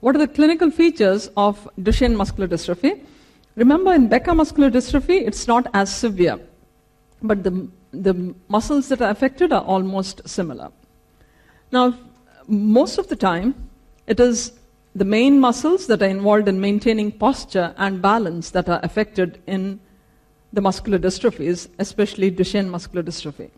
[0.00, 3.00] What are the clinical features of Duchenne muscular dystrophy?
[3.56, 6.38] Remember, in Becker muscular dystrophy, it's not as severe,
[7.22, 10.70] but the, the muscles that are affected are almost similar.
[11.72, 11.98] Now,
[12.46, 13.54] most of the time,
[14.06, 14.52] it is
[14.94, 19.80] the main muscles that are involved in maintaining posture and balance that are affected in
[20.56, 23.50] the muscular dystrophies, especially Duchenne muscular dystrophy.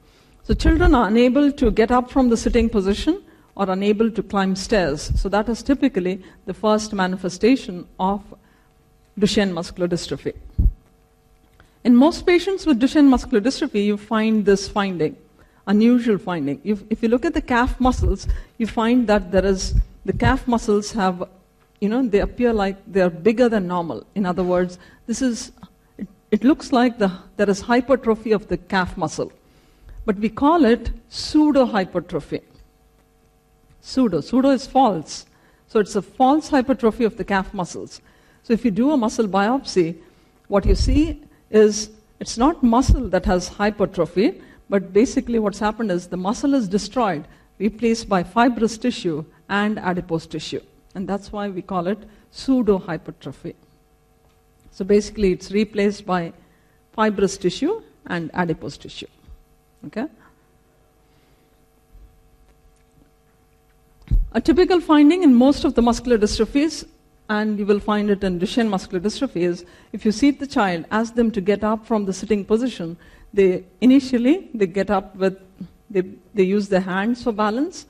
[0.42, 3.22] So, children are unable to get up from the sitting position
[3.58, 5.10] or unable to climb stairs.
[5.20, 8.22] So that is typically the first manifestation of
[9.18, 10.34] Duchenne muscular dystrophy.
[11.82, 15.16] In most patients with Duchenne muscular dystrophy, you find this finding,
[15.66, 16.60] unusual finding.
[16.62, 18.28] If, if you look at the calf muscles,
[18.58, 19.74] you find that there is
[20.04, 21.28] the calf muscles have,
[21.80, 24.06] you know, they appear like they are bigger than normal.
[24.14, 25.50] In other words, this is
[26.30, 29.32] it, looks like the, there is hypertrophy of the calf muscle,
[30.04, 32.40] but we call it pseudo hypertrophy.
[33.80, 34.20] Pseudo.
[34.20, 35.26] Pseudo is false.
[35.68, 38.00] So it's a false hypertrophy of the calf muscles.
[38.42, 39.96] So if you do a muscle biopsy,
[40.48, 46.08] what you see is it's not muscle that has hypertrophy, but basically what's happened is
[46.08, 47.26] the muscle is destroyed,
[47.58, 50.60] replaced by fibrous tissue and adipose tissue.
[50.94, 51.98] And that's why we call it
[52.30, 53.54] pseudo hypertrophy.
[54.72, 56.32] So basically, it's replaced by
[56.92, 59.06] fibrous tissue and adipose tissue.
[59.86, 60.06] Okay?
[64.32, 66.86] A typical finding in most of the muscular dystrophies,
[67.28, 70.84] and you will find it in Duchenne muscular dystrophy, is if you seat the child,
[70.90, 72.96] ask them to get up from the sitting position,
[73.32, 75.38] they initially they get up with
[75.90, 76.02] they,
[76.34, 77.86] they use their hands for balance,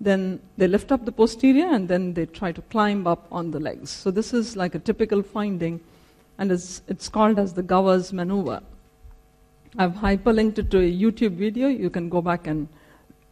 [0.00, 3.60] then they lift up the posterior, and then they try to climb up on the
[3.60, 3.90] legs.
[3.90, 5.80] So this is like a typical finding,
[6.38, 8.60] and it's, it's called as the Gower's maneuver.
[9.78, 11.68] I've hyperlinked it to a YouTube video.
[11.68, 12.68] You can go back and,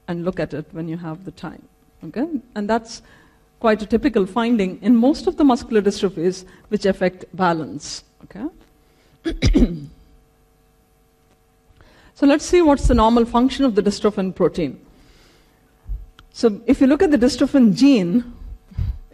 [0.09, 1.63] and look at it when you have the time.
[2.05, 2.27] Okay?
[2.55, 3.03] And that's
[3.61, 8.05] quite a typical finding in most of the muscular dystrophies which affect balance.
[8.25, 8.47] Okay?
[12.15, 14.79] so let's see what's the normal function of the dystrophin protein.
[16.33, 18.35] So if you look at the dystrophin gene,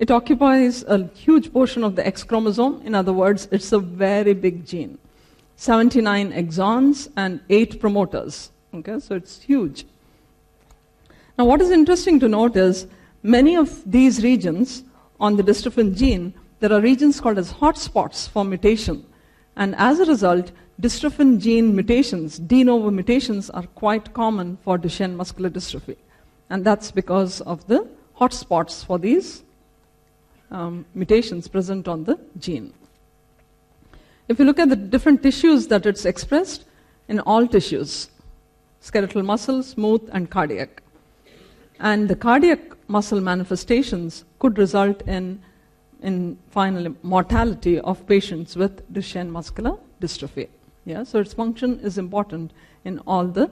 [0.00, 2.80] it occupies a huge portion of the X chromosome.
[2.86, 4.98] In other words, it's a very big gene.
[5.56, 8.50] 79 exons and 8 promoters.
[8.72, 9.84] Okay, so it's huge.
[11.36, 12.86] Now, what is interesting to note is
[13.22, 14.84] many of these regions
[15.20, 19.04] on the dystrophin gene, there are regions called as hotspots for mutation.
[19.56, 25.14] And as a result, dystrophin gene mutations, de novo mutations, are quite common for Duchenne
[25.14, 25.96] muscular dystrophy.
[26.48, 27.86] And that's because of the
[28.18, 29.42] hotspots for these
[30.50, 32.72] um, mutations present on the gene.
[34.28, 36.64] If you look at the different tissues that it's expressed,
[37.10, 38.08] in all tissues
[38.82, 40.82] skeletal muscle, smooth, and cardiac.
[41.80, 45.42] And the cardiac muscle manifestations could result in,
[46.02, 50.48] in final mortality of patients with Duchenne muscular dystrophy.
[50.86, 52.52] Yeah, so its function is important
[52.86, 53.50] in all the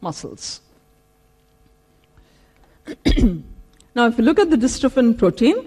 [0.00, 0.60] muscles.
[3.96, 5.66] now, if you look at the dystrophin protein,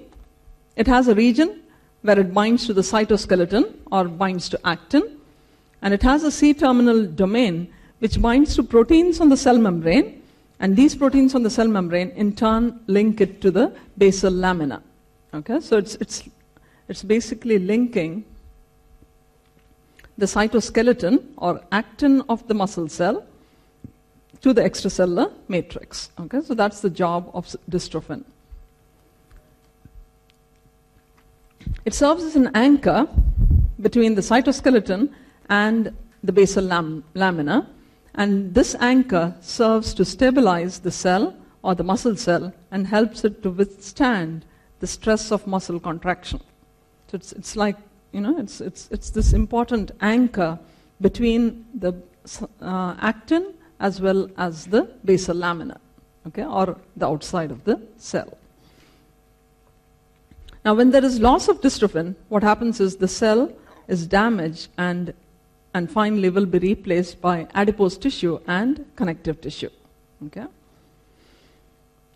[0.75, 1.61] it has a region
[2.01, 5.17] where it binds to the cytoskeleton or binds to actin,
[5.81, 10.21] and it has a C terminal domain which binds to proteins on the cell membrane,
[10.59, 14.81] and these proteins on the cell membrane in turn link it to the basal lamina.
[15.33, 16.23] Okay, so it's, it's,
[16.87, 18.23] it's basically linking
[20.17, 23.25] the cytoskeleton or actin of the muscle cell
[24.41, 26.09] to the extracellular matrix.
[26.19, 28.23] Okay, so that's the job of dystrophin.
[31.85, 33.07] It serves as an anchor
[33.81, 35.09] between the cytoskeleton
[35.49, 37.67] and the basal lam- lamina,
[38.15, 43.41] and this anchor serves to stabilize the cell or the muscle cell and helps it
[43.43, 44.45] to withstand
[44.79, 46.39] the stress of muscle contraction.
[47.07, 47.77] So it's, it's like,
[48.11, 50.59] you know, it's, it's, it's this important anchor
[51.01, 51.93] between the
[52.61, 55.79] uh, actin as well as the basal lamina,
[56.27, 58.38] okay, or the outside of the cell.
[60.69, 63.51] Now, when there is loss of dystrophin, what happens is the cell
[63.87, 65.15] is damaged and,
[65.73, 69.71] and finally will be replaced by adipose tissue and connective tissue.
[70.27, 70.45] Okay?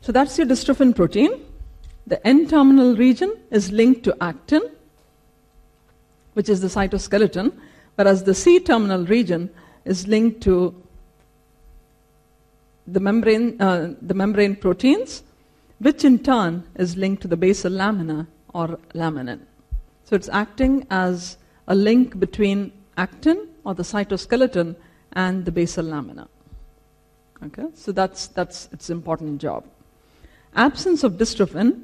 [0.02, 1.32] So that's your dystrophin protein.
[2.06, 4.62] The N terminal region is linked to actin,
[6.34, 7.54] which is the cytoskeleton,
[7.96, 9.50] whereas the C terminal region
[9.84, 10.76] is linked to
[12.86, 15.24] the membrane, uh, the membrane proteins,
[15.80, 19.40] which in turn is linked to the basal lamina or laminin.
[20.06, 21.38] So it's acting as
[21.68, 24.76] a link between actin or the cytoskeleton
[25.14, 26.28] and the basal lamina.
[27.46, 29.66] Okay, so that's, that's its important job.
[30.56, 31.84] Absence of dystrophin,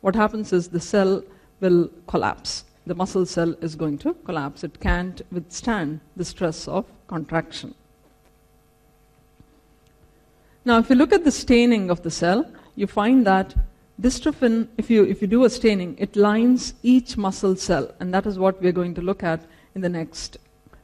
[0.00, 1.22] what happens is the cell
[1.60, 2.64] will collapse.
[2.86, 4.64] The muscle cell is going to collapse.
[4.64, 7.74] It can't withstand the stress of contraction.
[10.64, 13.54] Now, if you look at the staining of the cell, you find that
[14.00, 18.26] Dystrophin, if you, if you do a staining, it lines each muscle cell, and that
[18.26, 19.40] is what we're going to look at
[19.74, 20.36] in the next.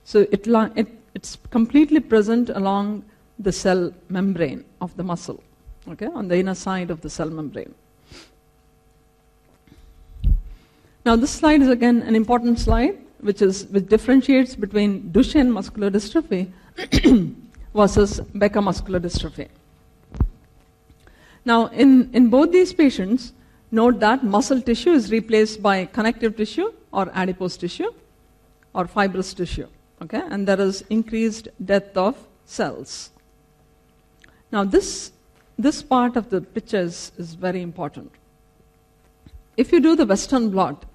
[0.04, 3.04] So it, it, it's completely present along
[3.38, 5.42] the cell membrane of the muscle.
[5.88, 7.74] okay, on the inner side of the cell membrane.
[11.04, 15.90] Now, this slide is again an important slide, which, is, which differentiates between Duchenne muscular
[15.90, 16.50] dystrophy
[17.74, 19.48] versus Becker muscular dystrophy.
[21.45, 23.32] Now, in, in both these patients,
[23.70, 27.92] note that muscle tissue is replaced by connective tissue or adipose tissue
[28.74, 29.68] or fibrous tissue,
[30.03, 30.22] okay?
[30.30, 32.16] And there is increased death of
[32.47, 33.11] cells.
[34.51, 35.12] Now, this,
[35.59, 38.11] this part of the pictures is very important.
[39.57, 40.86] If you do the Western blot,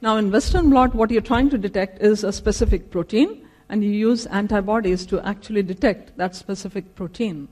[0.00, 3.90] now in Western blot, what you're trying to detect is a specific protein, and you
[3.90, 7.48] use antibodies to actually detect that specific protein.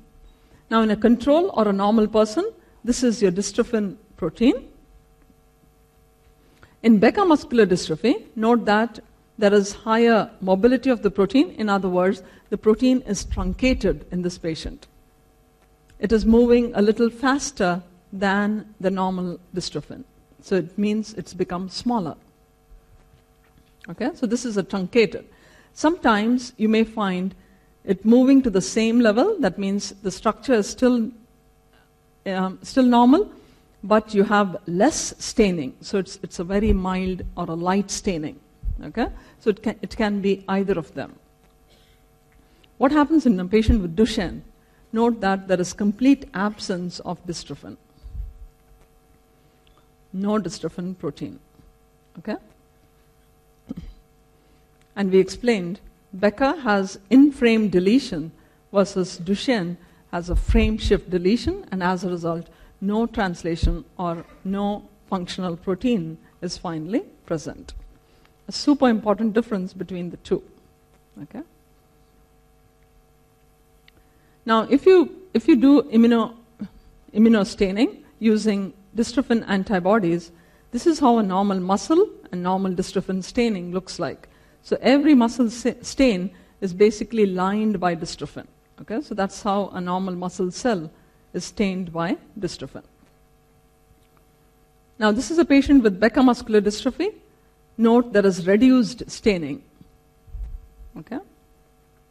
[0.70, 2.50] Now, in a control or a normal person,
[2.84, 4.68] this is your dystrophin protein.
[6.82, 9.00] In Becker muscular dystrophy, note that
[9.36, 11.50] there is higher mobility of the protein.
[11.52, 14.86] In other words, the protein is truncated in this patient.
[15.98, 20.04] It is moving a little faster than the normal dystrophin.
[20.40, 22.16] So it means it's become smaller.
[23.88, 25.26] Okay, so this is a truncated.
[25.74, 27.34] Sometimes you may find
[27.84, 31.10] it moving to the same level, that means the structure is still,
[32.26, 33.30] um, still normal,
[33.82, 35.74] but you have less staining.
[35.80, 38.38] So it's, it's a very mild or a light staining.
[38.84, 39.06] Okay?
[39.38, 41.16] So it can, it can be either of them.
[42.78, 44.42] What happens in a patient with Duchenne?
[44.92, 47.76] Note that there is complete absence of dystrophin.
[50.12, 51.38] No dystrophin protein.
[52.18, 52.36] Okay?
[54.96, 55.80] And we explained
[56.12, 58.32] Becker has in frame deletion
[58.72, 59.76] versus Duchenne
[60.10, 62.48] has a frame shift deletion, and as a result,
[62.80, 67.74] no translation or no functional protein is finally present.
[68.48, 70.42] A super important difference between the two.
[71.22, 71.42] Okay?
[74.44, 76.34] Now, if you, if you do immuno,
[77.14, 80.32] immunostaining using dystrophin antibodies,
[80.72, 84.28] this is how a normal muscle and normal dystrophin staining looks like.
[84.62, 86.30] So every muscle stain
[86.60, 88.46] is basically lined by dystrophin.
[88.80, 90.90] Okay, so that's how a normal muscle cell
[91.32, 92.82] is stained by dystrophin.
[94.98, 97.14] Now, this is a patient with Becker muscular dystrophy.
[97.78, 99.62] Note there is reduced staining,
[100.98, 101.18] okay,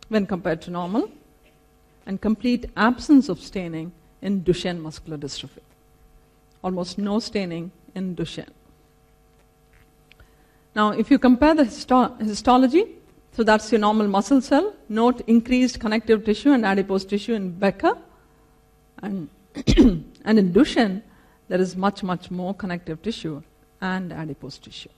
[0.07, 1.11] when compared to normal,
[2.07, 3.91] and complete absence of staining
[4.21, 5.61] in Duchenne muscular dystrophy.
[6.63, 8.49] Almost no staining in Duchenne.
[10.79, 12.85] Now, if you compare the histo- histology,
[13.33, 17.97] so that's your normal muscle cell, note increased connective tissue and adipose tissue in Becker,
[19.03, 19.27] and,
[19.75, 21.01] and in Duchenne,
[21.49, 23.43] there is much, much more connective tissue
[23.81, 24.93] and adipose tissue.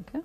[0.00, 0.20] Okay?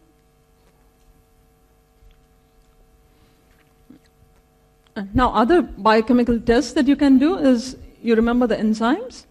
[5.14, 9.24] Now, other biochemical tests that you can do is you remember the enzymes?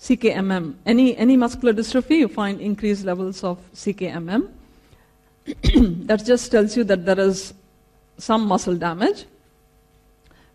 [0.00, 0.74] CKMM.
[0.86, 4.48] Any, any muscular dystrophy, you find increased levels of CKMM.
[6.06, 7.54] that just tells you that there is
[8.18, 9.24] some muscle damage.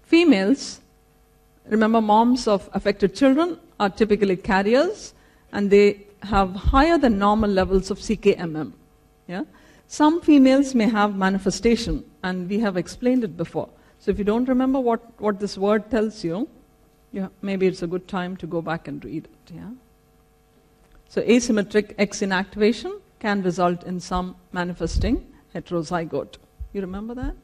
[0.03, 0.79] Females,
[1.67, 5.13] remember, moms of affected children are typically carriers
[5.51, 8.71] and they have higher than normal levels of CKMM.
[9.27, 9.43] Yeah?
[9.87, 13.69] Some females may have manifestation, and we have explained it before.
[13.99, 16.47] So if you don't remember what, what this word tells you,
[17.13, 19.53] yeah, maybe it's a good time to go back and read it.
[19.55, 19.69] Yeah?
[21.07, 26.37] So asymmetric X inactivation can result in some manifesting heterozygote.
[26.73, 27.35] You remember that?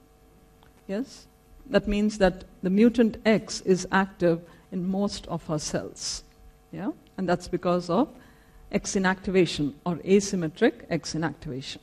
[0.88, 1.28] Yes?
[1.70, 4.42] That means that the mutant X is active
[4.72, 6.24] in most of our cells.
[6.72, 6.90] Yeah?
[7.18, 8.10] And that's because of
[8.72, 11.78] X inactivation or asymmetric X inactivation.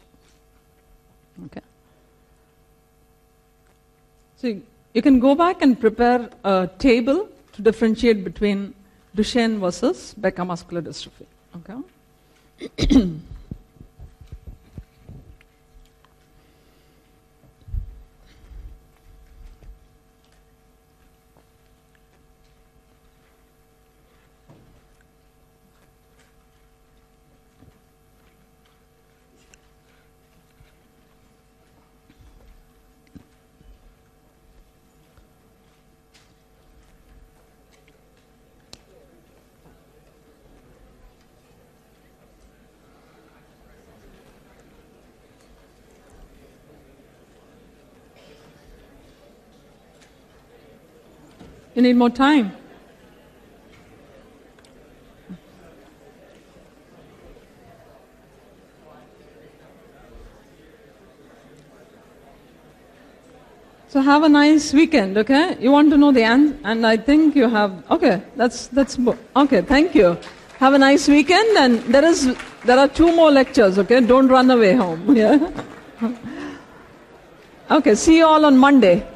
[1.46, 1.60] Okay?
[4.38, 4.60] So
[4.92, 8.74] you can go back and prepare a table to differentiate between
[9.16, 11.26] Duchenne versus Becker muscular dystrophy.
[11.56, 13.12] Okay?
[51.76, 52.52] You need more time.
[63.88, 65.58] So have a nice weekend, okay?
[65.60, 67.84] You want to know the answer, and I think you have.
[67.90, 68.98] Okay, that's that's
[69.36, 69.60] okay.
[69.60, 70.16] Thank you.
[70.58, 74.00] Have a nice weekend, and there is there are two more lectures, okay?
[74.00, 75.14] Don't run away home.
[75.16, 75.50] Yeah.
[77.70, 77.94] Okay.
[77.94, 79.06] See you all on Monday.